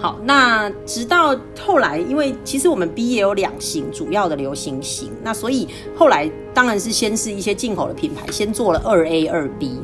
[0.00, 9.78] 好，那直到后来，因为其实我们 B 也有两型主要的流行型，那所以后来当然是先是一些进口的品牌先做了二 A 二 B。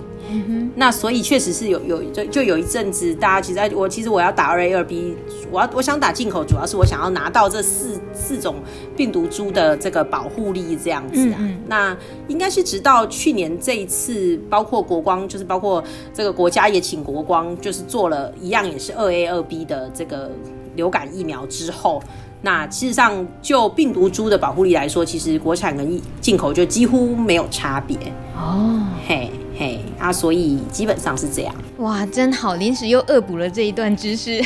[0.74, 5.16] 那所以确实是有有就就有一阵子，大家其实我其实我要打二 A 二 B，
[5.50, 8.56] 我要我想打进口，主要是我想要拿到这四四种
[8.96, 11.36] 病毒株的这个保护力这样子啊。
[11.38, 11.96] 嗯嗯，那
[12.28, 20.30] 应该是直到去年这一次，包括国光，就是包括这个国家也请国光，就是做了一样也是二 A 二 B 的这个
[20.74, 22.02] 流感疫苗之后，
[22.42, 27.96] 那事实上就病毒株的保护力来说，其实国产跟进口就几乎没有差别
[28.36, 29.30] 哦，嘿。
[29.58, 31.54] 嘿、啊，所以基本上是这样。
[31.78, 34.44] 哇，真好，临时又恶补了这一段知识，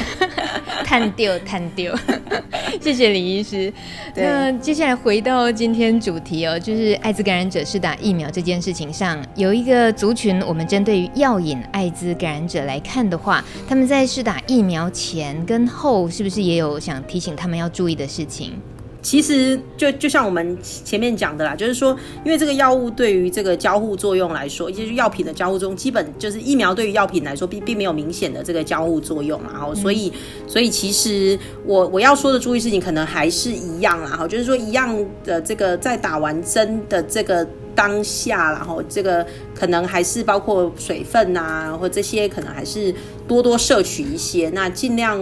[0.84, 1.92] 探丢探丢，
[2.80, 3.72] 谢谢李医师。
[4.14, 18.52] 那接下来回到今天主题哦，就是艾滋感染者是打疫苗这件事情上，有一个族群，我们针对于药瘾艾滋感染者来看的话，他们在试打疫苗前跟后，是不是也有想提醒他们要注意的事情？
[19.02, 30.12] 其实就就像我们前面讲的啦，就是说，因为这个药物对于这个交互作用来说，也就是药品的交互中，基本就是疫苗对于药品来说并并没有明显的这个交互作用，然后所以
[30.46, 42.94] 所以其实我我要说的注意事情可能还是一样啦，哈，就是说一样的这个在打完针的这个当下，然后这个可能还是包括水分啊，或这些可能还是
[43.26, 45.20] 多多摄取一些，那尽量。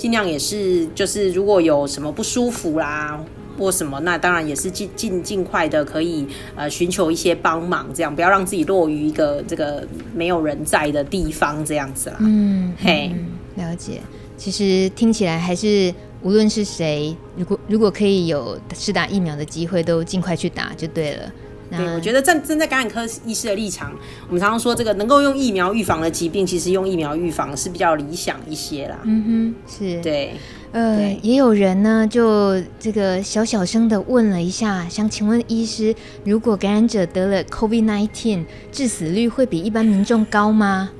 [0.00, 3.22] 尽量也是，就是如果有什么不舒服啦，
[3.58, 6.26] 或什么，那当然也是尽尽尽快的可以
[6.56, 12.16] 呃寻求一些帮忙，这样不要让自己落于一个这个没有人在的地方这样子啦。
[12.20, 13.14] 嗯，嘿，
[13.56, 14.00] 了解。
[14.38, 21.30] 其实听起来还是无论是谁，如果如果可以有试打疫苗的机会，都尽快去打就对了。
[21.70, 23.92] 对，我觉得站站在感染科医师的立场，
[24.28, 28.98] 我们常常说这个能够用疫苗预防的疾病，其实用疫苗预防是比较理想一些啦。
[29.04, 30.32] 嗯哼，是对。
[30.72, 40.90] 呃，也有人呢，就这个小小声的问了一下，想请问医师，如果感染者得了 COVID-19，致死率会比一般民众高吗？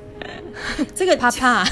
[0.93, 1.65] 这个怕怕，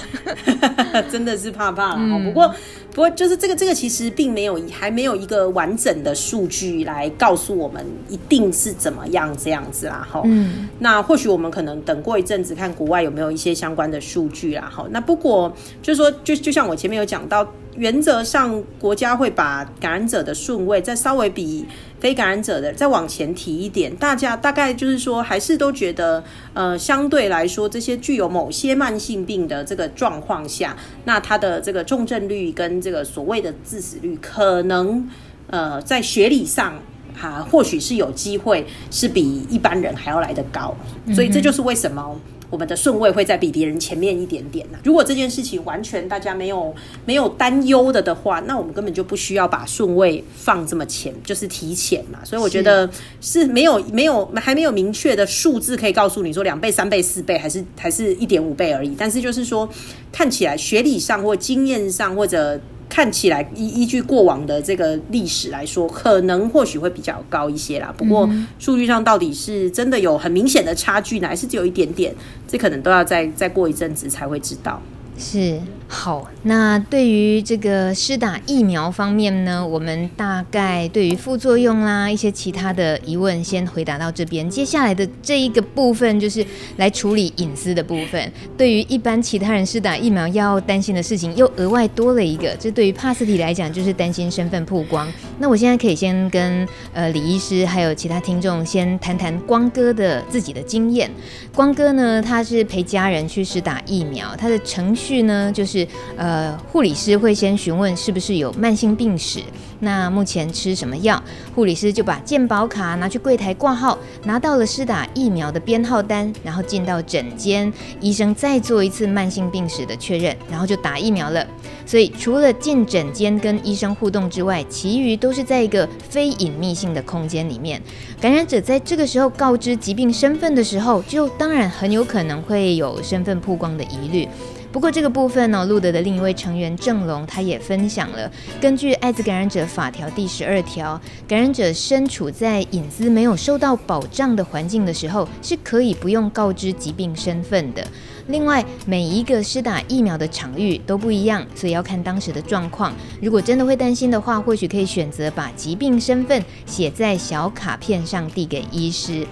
[1.12, 1.98] 真的是怕怕了。
[2.00, 2.54] 嗯、不过。
[2.92, 10.08] 不过，就是这个，这个其实并没有，还没有一个完整的数据来告诉我们一定是怎么样这样子啦。
[10.10, 14.72] 哈，嗯，那或许我们可能等过一阵子，看国外有没有一些相关的数据啦。
[14.74, 17.48] 哈，那不过就是说，就就像我前面有讲到。
[17.80, 21.66] 原则上，国家会把感染者的顺位再稍微比
[21.98, 23.96] 非感染者的再往前提一点。
[23.96, 26.22] 大家大概就是说，还是都觉得，
[26.54, 35.08] 呃，相对来说，这些具有某些慢性病的这个状况下，那他的这个重症率跟这个所谓的致死率，可能
[35.48, 36.74] 呃，在学理上
[37.20, 40.76] 哈，或许是有机会是比一般人还要来得高。
[41.14, 42.20] 所以这就是为什么。
[42.52, 44.80] 我们的顺位会在比别人前面一点点呢。
[44.84, 46.74] 如果这件事情完全大家没有
[47.06, 52.18] 没有担忧的的话，那我们根本就不需要把顺位放这么前，就是提前嘛。
[52.26, 52.90] 所以我觉得
[53.22, 58.96] 是没有没有还没有明确的数字可以告诉你说两倍、三倍、四倍，还是还是一点五倍而已。
[58.98, 59.70] 但是就是说，
[60.12, 62.60] 看起来学理上或经验上或者。
[62.90, 67.94] 看起来依依据过往的这个历史来说，可能或许会比较高一些啦。
[67.96, 72.14] 不过数据上到底是真的有很明显的差距呢，还是只有一点点？
[72.48, 74.82] 这可能都要再再过一阵子才会知道。
[75.18, 84.48] 是好，那对于这个施打疫苗方面呢，我们大概对于副作用啦，一些其他的疑问，先回答到这边。
[84.48, 86.46] 接下来的这一个部分，就是
[86.78, 88.32] 来处理隐私的部分。
[88.56, 92.56] 对于一般其他人施打疫苗要担心的事情，又额外多了一个。
[92.60, 95.12] 这对于帕斯提来讲，就是担心身份曝光。
[95.40, 101.10] 那我现在可以先跟呃李医师还有其他听众先谈谈光哥的自己的经验。
[101.54, 105.00] 光哥呢，他是陪家人去施打疫苗，他的程序。
[105.00, 105.79] 序呢，就是
[106.16, 109.42] 呃，护理师会先询问是不是有慢性病史，
[109.80, 111.22] 那目前吃什么药，
[111.54, 121.46] 护理师就把健保卡拿去柜台挂号，拿到了施打疫苗的编号单，然后进到诊间，医生再做一次慢性病史的确认，然后就打疫苗了。
[121.86, 127.82] 所以除了进诊间跟医生互动之外，其余都是在一个非隐秘性的空间里面。
[128.22, 134.28] 感染者在这个时候告知疾病身份的时候，就当然很有可能会有身份曝光的疑虑。
[134.72, 147.86] 不过这个部分呢，路德的另一位成员郑龙他也分享了，根据艾滋感染者法条第十二条，感染者身处在隐私没有受到保障的环境的时候，是可以不用告知疾病身份的。
[148.28, 152.94] 另外，每一个施打疫苗的场域都不一样，所以要看当时的状况。
[153.20, 159.26] 如果真的会担心的话，或许可以选择把疾病身份写在小卡片上递给医师。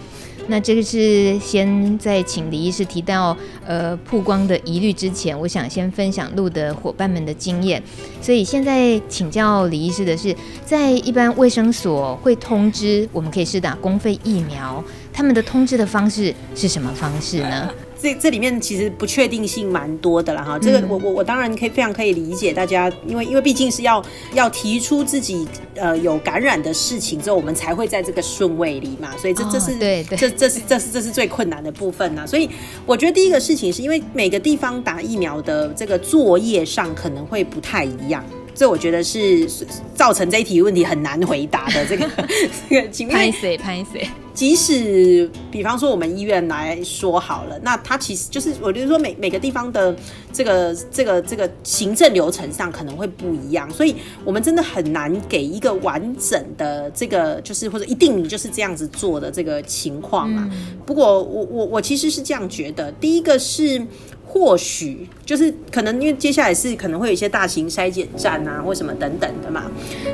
[0.47, 7.81] 那这个是先在请李医师提到呃曝光的疑虑之前，我想先分享录的伙伴们的经验。
[8.21, 17.69] 所以现在请教李医师的是，在一般卫生所会通知我们可以施打公费疫苗，他们的通知的方式是什么方式呢？
[18.01, 32.25] 这这里面其实不确定性蛮多的啦哈，这个我我我当然可以非常可以理解大家，因为因为毕竟是要要提出自己呃有感染的事情之后，我们才会在这个顺位里嘛，所以这这是、哦、对，对这这是这是这是最困难的部分呐。
[32.25, 32.49] 所以
[32.85, 38.23] 我觉得第一个事情是因为每个地方打疫苗的这个作业上可能会不太一样。
[38.53, 39.47] 这我觉得是
[39.93, 42.09] 造成这一题问题很难回答的这个
[42.67, 43.19] 这个情况。
[43.19, 44.07] 拍谁拍谢。
[44.37, 49.95] 即使比方说我们医院来说好了，那它其实就是我觉得说每每个地方的
[50.31, 60.47] 这个这个这个行政流程上可能会不一样，所以我们真的很难给一个完整的这个就是或者一定你就是这样子做的这个情况嘛。
[60.85, 63.81] 不过我我我其实是这样觉得，第一个是。
[64.29, 69.63] 或许就是可能，因为接下来是可能会有一些大型筛检站啊，或什么等等的嘛。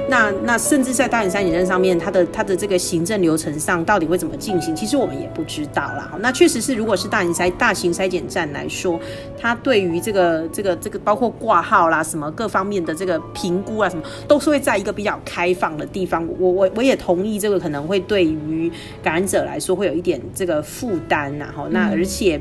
[0.07, 6.11] 那那甚至在大型筛检站上面，它的它的这个行政流程上到底会怎么进行，其实我们也不知道啦。
[6.19, 8.99] 那确实是，如果是大型筛大型筛检站来说，
[9.39, 16.27] 它对于这个这个这个包括挂号啦什么各方面的这个评估啊什么，都是会在一个比较开放的地方。
[16.39, 18.71] 我我我也同意，这个可能会对于
[19.01, 22.39] 感染者来说会有一点这个负担，然后那而且。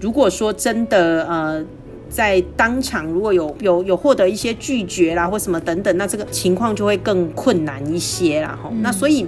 [0.00, 1.64] 如果说真的，呃，
[2.10, 8.58] 在当场如果有有有获得一些拒绝啦，或什么等等，那这个情况就会更困难一些啦。
[8.62, 8.82] 哈、嗯。
[8.82, 9.26] 那所以，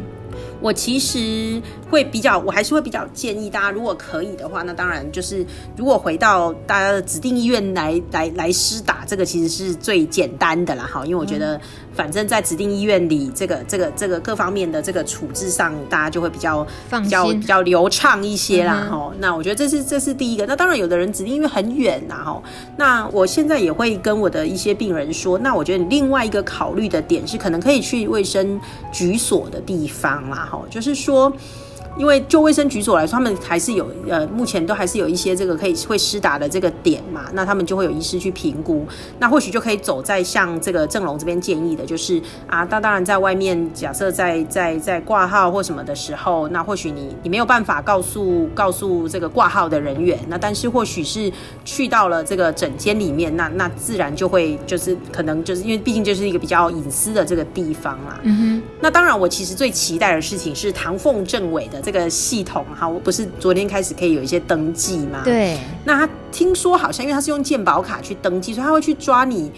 [0.61, 5.45] 我其实会比较，我还是会比较建议大家，如果可以的话，那当然就是
[5.77, 10.89] 如果回到大家的指定医院来来来施打，这个其实是最简单的啦。
[10.93, 11.61] 哈，因为我觉得。
[11.97, 18.87] 反正，在指定医院里，这个、这个、这个各方面的这个处置上，大家就会比较放心、比较比较流畅一些啦。
[18.91, 20.45] 哈、嗯，那我觉得这是这是第一个。
[20.45, 22.43] 那当然，有的人指定医院很远呐，哈。
[22.77, 28.61] 那我现在也会跟我的一些病人说，那我觉得你另外一个考虑的点是，可能可以去卫生
[28.93, 31.33] 局所的地方啦，好，就是说。
[31.99, 38.87] 因为就卫生局所来说，他们还是有呃，目前都还是有一些这个可以会施打的这个点嘛，那他们就会有医师去评估，
[39.19, 51.33] 那或许就可以走在像这个郑龙这边建议的，就是啊，那当然在外面假设在在在挂号或什么的时候，那或许你你没有办法告诉告诉这个挂号的人员，那但是或许是
[51.65, 58.21] 去到了这个诊间里面，那那自然就会就是可能就是因为毕竟就是一个比较隐私的这个地方啦。
[58.23, 65.21] 嗯哼，那当然我其实最期待的事情是唐凤政委的这个系统哈，我不是昨天开始可以有一些登记吗？
[65.23, 69.53] 对，那他听说好像因为他是用健保卡去登记，所以他会去抓你。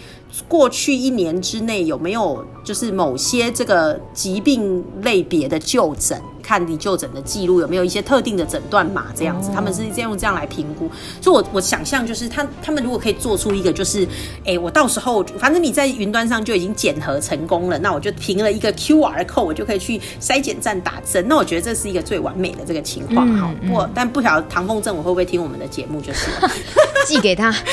[0.47, 10.89] 过去一年之内有没有就是某些这个疾病类别的就诊，看你就诊的记录有没有一些特定的诊断码这样子，他们是这样用这样来评估。
[11.21, 14.07] 所以我，我我想象就是他他们如果可以做出一个就是，
[14.43, 21.23] 哎，我到时候反正你在云端上就已经检核成功了，那我就凭了一个 QR code，我就可以去筛检站打针。
[21.27, 23.53] 那我觉得这是一个最完美的这个情况好。
[23.67, 26.31] 不过，但不晓得唐凤正我会不会听我们的节目，就是
[27.05, 27.53] 寄给他。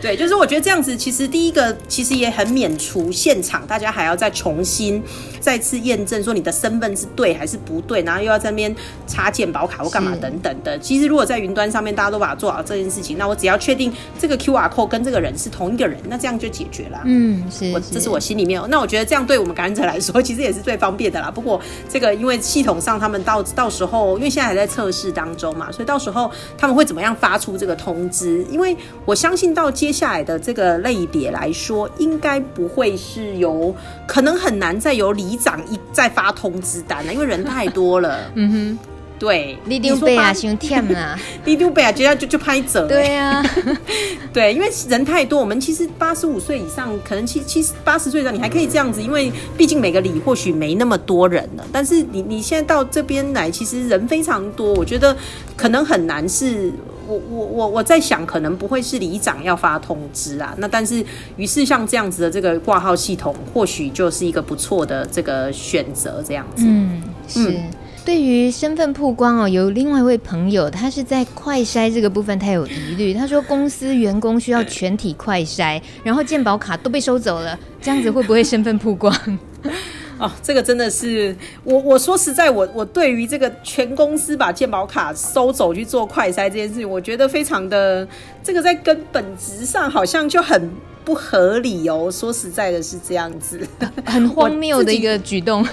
[0.00, 5.02] 对，就是我觉得这样子，其实第一个其实也很免除现场大家还要再重新
[5.40, 8.74] 再次验证说你的身份是对还是不对，然后又要在那边
[9.06, 10.78] 插件保卡或干嘛等等的。
[10.78, 17.00] 其实如果在云端上面大家都把它做好这件事情，那我只要确定这个 QR code 跟这个人是同一个人，那这样就解决了。
[17.04, 18.62] 嗯，是，我这是我心里面。
[18.68, 21.30] 那我觉得这样对我们感染者来说， 其实也是最方便的啦。
[21.30, 28.44] 不过这个因为系统上他们到到时候，因为现在还在测试当中嘛，所以到时候他们会怎么样发出这个通知？
[28.50, 33.74] 因为我相信到接下来的这个类别来说，应该不会是由，
[34.06, 38.30] 可能很难再由里长一再发通知单了，因为人太多了。
[38.34, 38.78] 嗯哼，
[39.18, 42.86] 对，你丢背啊，兄弟啊，你丢背 啊，接下来就就拍走。
[42.86, 43.44] 对啊，
[44.32, 51.64] 对，因为人太多，我们其实八十五岁以上，可能七七八十岁以上，你还可以这样子，因为毕竟每个里或许没那么多人了。
[51.72, 55.16] 但是你你现在到这边来，其实人非常多，我觉得
[55.56, 56.72] 可能很难是。
[57.06, 60.54] 我我我我在想，可能不会是里长要发通知啊。
[60.58, 61.04] 那但是，
[61.36, 66.64] 于是像这样子的这个挂号系统，或许就是一个不错的这个选择，这样子。
[66.66, 67.50] 嗯，是。
[67.50, 67.70] 嗯、
[68.04, 73.14] 对于身份曝光哦，有另外一位朋友，他是在快筛这个部分他有疑虑。
[73.14, 79.14] 他说，公司员工需要全体快筛，然后健保卡都被收走了，这样子会不会身份曝光？
[80.18, 81.34] 哦，这个真的是
[81.64, 88.06] 我我说实在，我我对于这个全公司把健保卡收走去做快筛这件事情，我觉得非常的
[88.42, 90.70] 这个在根本质上好像就很
[91.04, 92.10] 不合理哦。
[92.10, 93.60] 说实在的，是这样子，
[94.06, 95.66] 很荒谬的一个举动。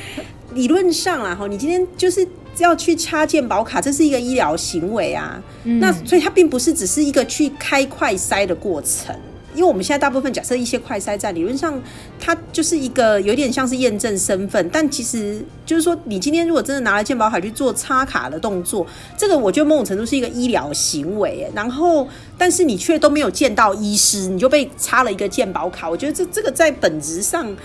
[0.54, 2.26] 理论上啊，哈，你今天就是
[2.58, 9.14] 要去插健保卡，这是一个医疗行为啊，嗯、那所以它并不是只是一个去开快筛的过程。
[9.56, 11.82] 因为我们现在大部分假设一些快筛站，理论上
[12.20, 18.86] 它就是一个有点像是验证身份，但其实就是说，你今天如果真的拿了健保卡去做插卡的动作，
[19.16, 27.56] 这个我觉得某种程度是一个医疗行为，然后但是你却都没有见到医师，你就被插了一个健保卡，我觉得这这个在本质上。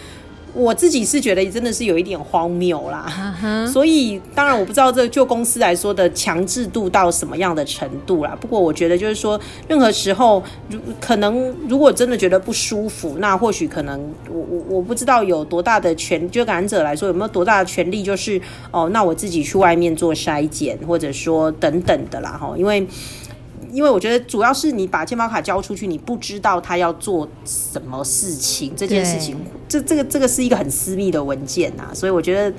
[0.53, 3.35] 我自己是觉得真的是有一点荒谬啦
[3.71, 8.37] 所以当然我不知道这就公司来说的强制度到什么样的程度啦。
[8.39, 13.99] 不过我觉得就是说，任何时候如可能如果真的觉得不舒服，那或许可能
[14.29, 18.41] 我我我不知道有多大的权，就感染者来说有没有多大的权利，就是
[18.71, 22.85] 哦，那我自己去外面做筛检，或者说等等的啦哈，因为。
[23.71, 29.35] 因为我觉得主要是你把健保卡交出去，你不知道他要做什么事情，这件事情，
[29.67, 32.53] 这这个这个是一个很私密的文件呐，所以我觉得，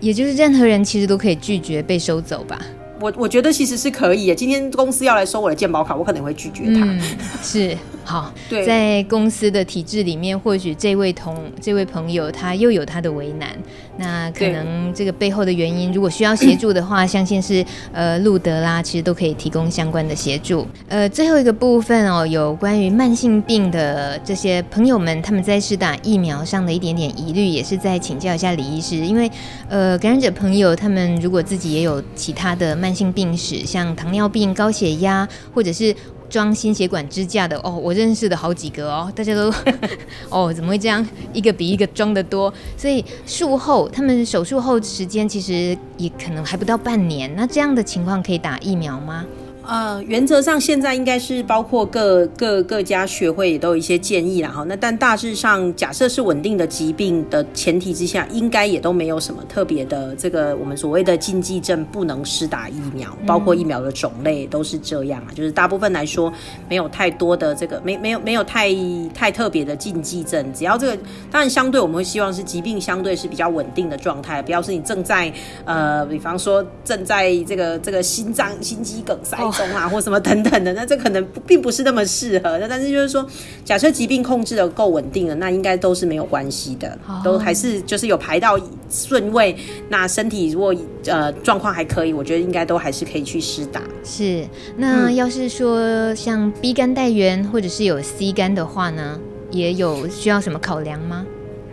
[0.00, 2.60] 也就是任何人其实都可以拒绝被收走吧。
[2.98, 4.34] 我我觉得其实是可以。
[4.34, 6.82] 今天公司要来收我的健保卡，我可能会拒绝他。
[6.82, 7.00] 嗯、
[7.42, 13.54] 是好， 对，在公司的体制里面，或许这位同这位朋友他又有他的为难。
[13.98, 20.66] 那可能这个背后的原因，如果需要协助的话， 相信是呃路德啦，其实都可以提供相关的协助。
[20.88, 29.30] 呃，最后一个部分哦，有关于慢性病的这些朋友们，他们在试打疫苗上的一点点疑虑，也是在请教一下李医师，因为
[29.68, 35.94] 呃感染者朋友他们如果自己也有其他的慢性病史，像糖尿病、高血压，或者是。
[36.28, 39.52] 装心血管支架的哦，我认识的好几个哦，大家都
[40.30, 41.06] 哦，怎么会这样？
[41.32, 49.24] 一个比一个装的多，所以术后他们手术后时间其实也可能还不到半年，那这样的情况可以打疫苗吗？
[49.68, 54.64] 呃，原则上现在应该是包括各各各家学会也都有一些建议啦哈。
[54.68, 65.34] 那但大致上，假设是稳定的疾病的前提之下，应该也都没有什么特别的这个我们所谓的禁忌症不能施打疫苗，包括疫苗的种类都是这样啊。
[65.34, 66.32] 就是大部分来说，
[66.68, 68.70] 没有太多的这个没没有没有太
[69.12, 70.52] 太特别的禁忌症。
[70.54, 70.96] 只要这个
[71.30, 75.32] 当然相对我们会希望是疾病相对是比较稳定的状态，不要是你正在
[75.64, 79.36] 呃，比方说正在这个这个心脏心肌梗塞。
[79.56, 82.58] 中啊， 或什么等等的，那这可能并不是那么适合。
[82.58, 83.26] 那但是就是说，
[83.64, 88.58] 假设疾病控制的够稳定了，那应该都是没有关系的，都还是就是有排到
[88.90, 89.56] 顺位。
[89.88, 90.74] 那身体如果
[91.06, 93.82] 呃状况还可以，我觉得应该都还是可以去施打。
[94.04, 94.46] 是，
[94.76, 99.18] 那要是说像 B 肝带源或者是有 C 肝的话呢，
[99.50, 101.24] 也有需要什么考量吗？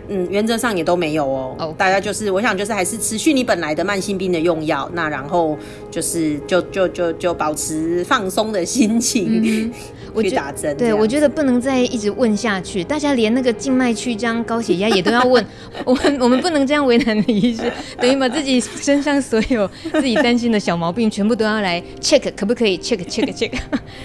[0.08, 1.56] 嗯，原则上也都没有哦。
[1.58, 5.56] 哦，大家就是，我想就是还是持续你本来的慢性病的用药，那然后
[5.90, 9.42] 就是就就就就保持放松的心情。
[9.42, 9.72] 嗯
[10.22, 12.84] 去打针，对，我觉得不能再一直问下去。
[12.84, 15.44] 大家连那个静脉曲张、高血压也都要问，
[15.84, 17.62] 我们我们不能这样为难李医师，
[17.98, 23.50] 等于把自己身上所有自己担心的小毛病全部都要来 check，可不可以 check check check，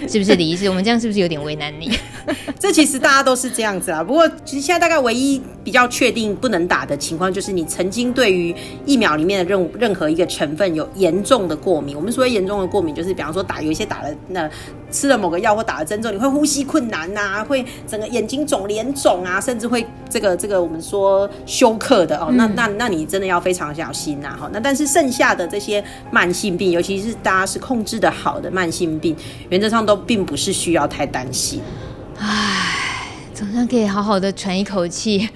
[0.08, 0.68] 是不是李医师？
[0.68, 1.92] 我们这样是不是有点为难你？
[2.58, 4.02] 这其实大家都是这样子啊。
[4.02, 8.54] 不过其实现在大概唯一比较确定不能打的情况，就是你曾经对于
[8.86, 11.94] 疫苗里面的任任何一个成分有严重的过敏。
[11.96, 14.48] 我们所谓严重的过敏，就是比方说打有一些打了那
[14.90, 16.14] 吃了某个药或打了针之后。
[16.14, 22.26] 你会呼吸困难呐、啊，会整个眼睛肿、脸肿啊，甚至会这个这个我们说休克的哦。
[22.30, 24.38] 嗯、那那那你真的要非常小心呐、啊。
[24.40, 29.16] 哈，那但是剩下的这些慢性病，尤其是大家是控制的好的慢性病，
[29.48, 31.60] 原则上都并不是需要太担心。
[32.18, 35.28] 唉，总算可以好好的喘一口气，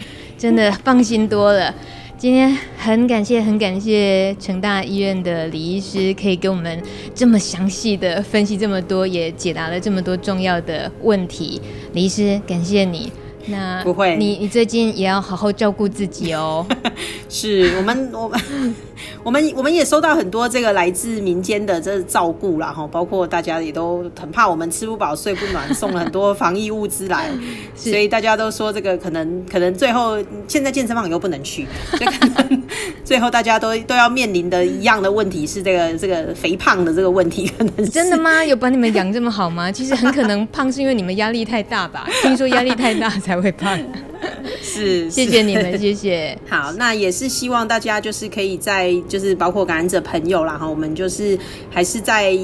[0.45, 1.75] 真的放心多了。
[2.19, 6.83] 今天很感谢，很感谢成大医院的李医师，可以给我们
[7.15, 11.59] 这么详细的分析这么多，也解答了这么多重要的问题。
[11.95, 13.11] 李医师，感谢你。
[13.47, 16.67] 那不会，你你最近也要好好照顾自己哦。
[17.29, 18.41] 是我们我们
[19.25, 27.31] 我们我们也收到很多这个来自民间的这照顾啦哈，包括大家也都很怕我们吃不饱睡不暖，送了很多防疫物资来，
[27.75, 30.17] 所以大家都说这个可能可能最后
[30.47, 32.63] 现在健身房又不能去，所以可能
[33.05, 38.45] 最后大家都都要面临的一样的问题是这个这个肥胖的这个问题，可能是真的吗？
[38.45, 39.73] 有把你们养这么好吗？
[39.73, 42.07] 其实很可能胖是因为你们压力太大吧？
[42.23, 44.14] 听说压力太大才会胖。
[44.63, 46.39] 是， 谢谢你们，谢谢。
[46.49, 51.39] 好，那也是希望大家就是可以在，就是包括感染者朋友啦，哈，我们就是
[51.71, 52.37] 还是在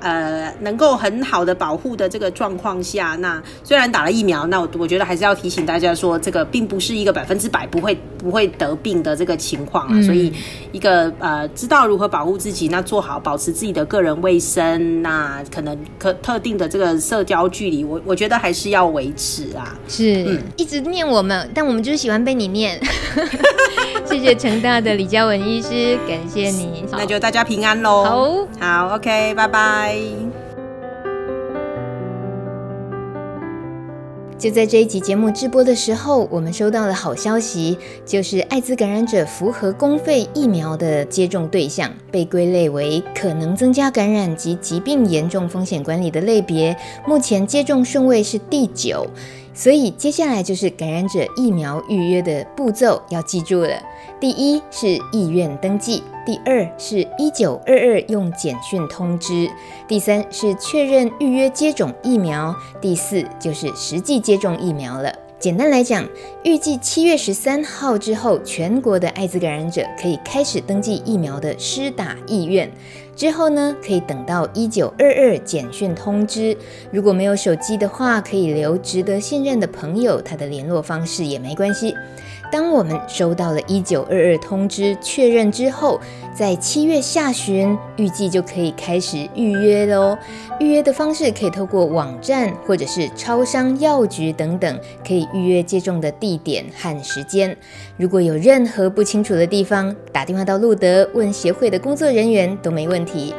[0.00, 10.32] 呃能够很好的保护的这个状况下，那虽然打了疫苗，那我我觉得还是要提醒大家说，这个并不是一个百分之百不会不会得病的这个情况啊，嗯、所以
[10.72, 19.78] 一个呃知道如何保护自己，那做好保持自己的个人卫生，那可能可特定的这个社交距离，我我觉得还是要维持啊。
[19.88, 21.39] 是，嗯，一直念我们。
[21.54, 22.80] 但我们就是喜欢被你念，
[24.04, 28.04] 谢谢成大的李嘉文医师，感谢你，那就大家平安喽。
[28.04, 29.96] 好，好，OK，拜拜。
[34.38, 37.76] 就在这一集节目直播的时候，我们收到了好消息，
[38.06, 46.74] 就是艾滋感染者符合公费疫苗的接种对象，被归类为可能增加感染及疾病严重风险管理的类别，
[47.06, 49.06] 目前接种顺位是第九。
[49.60, 53.78] 所以接下来就是感染者疫苗预约的步骤，要记住了。
[54.18, 59.50] 第一是意愿登记，第二是一九二二用简讯通知，
[59.86, 65.12] 第三是确认预约接种疫苗，第四就是实际接种疫苗了。
[65.38, 66.08] 简单来讲，
[66.42, 72.70] 预计七月十三号之后，全国的艾滋感染者可以开始登记疫苗的施打意愿。
[73.14, 76.56] 之后呢，可以等到一九二二简讯通知。
[76.90, 81.94] 如果没有手机的话，可以留值得信任的朋友他的联络方式也没关系。
[82.50, 86.00] 当我们收到了一九二二通知确认之后，
[86.34, 90.18] 在七月下旬预计就可以开始预约喽。
[90.58, 97.56] 预约的方式可以透过网站或者是超商、药局等等，可以预约接种的地点和时间。
[97.96, 103.32] 如果有任何不清楚的地方，打电话到路德问协会的工作人员都没问题。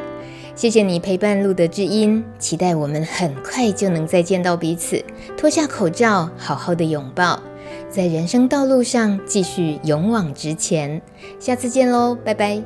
[0.55, 5.03] 谢谢你陪伴路德之音，期待我们很快就能再见到彼此，
[5.35, 7.41] 脱下口罩，好好的拥抱。
[7.91, 11.01] 在人生道路上继续勇往直前，
[11.39, 12.63] 下次见喽，拜拜。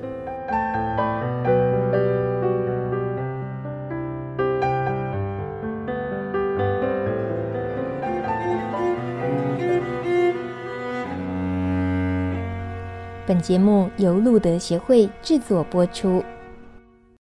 [13.26, 16.23] 本节目由路德协会制作播出。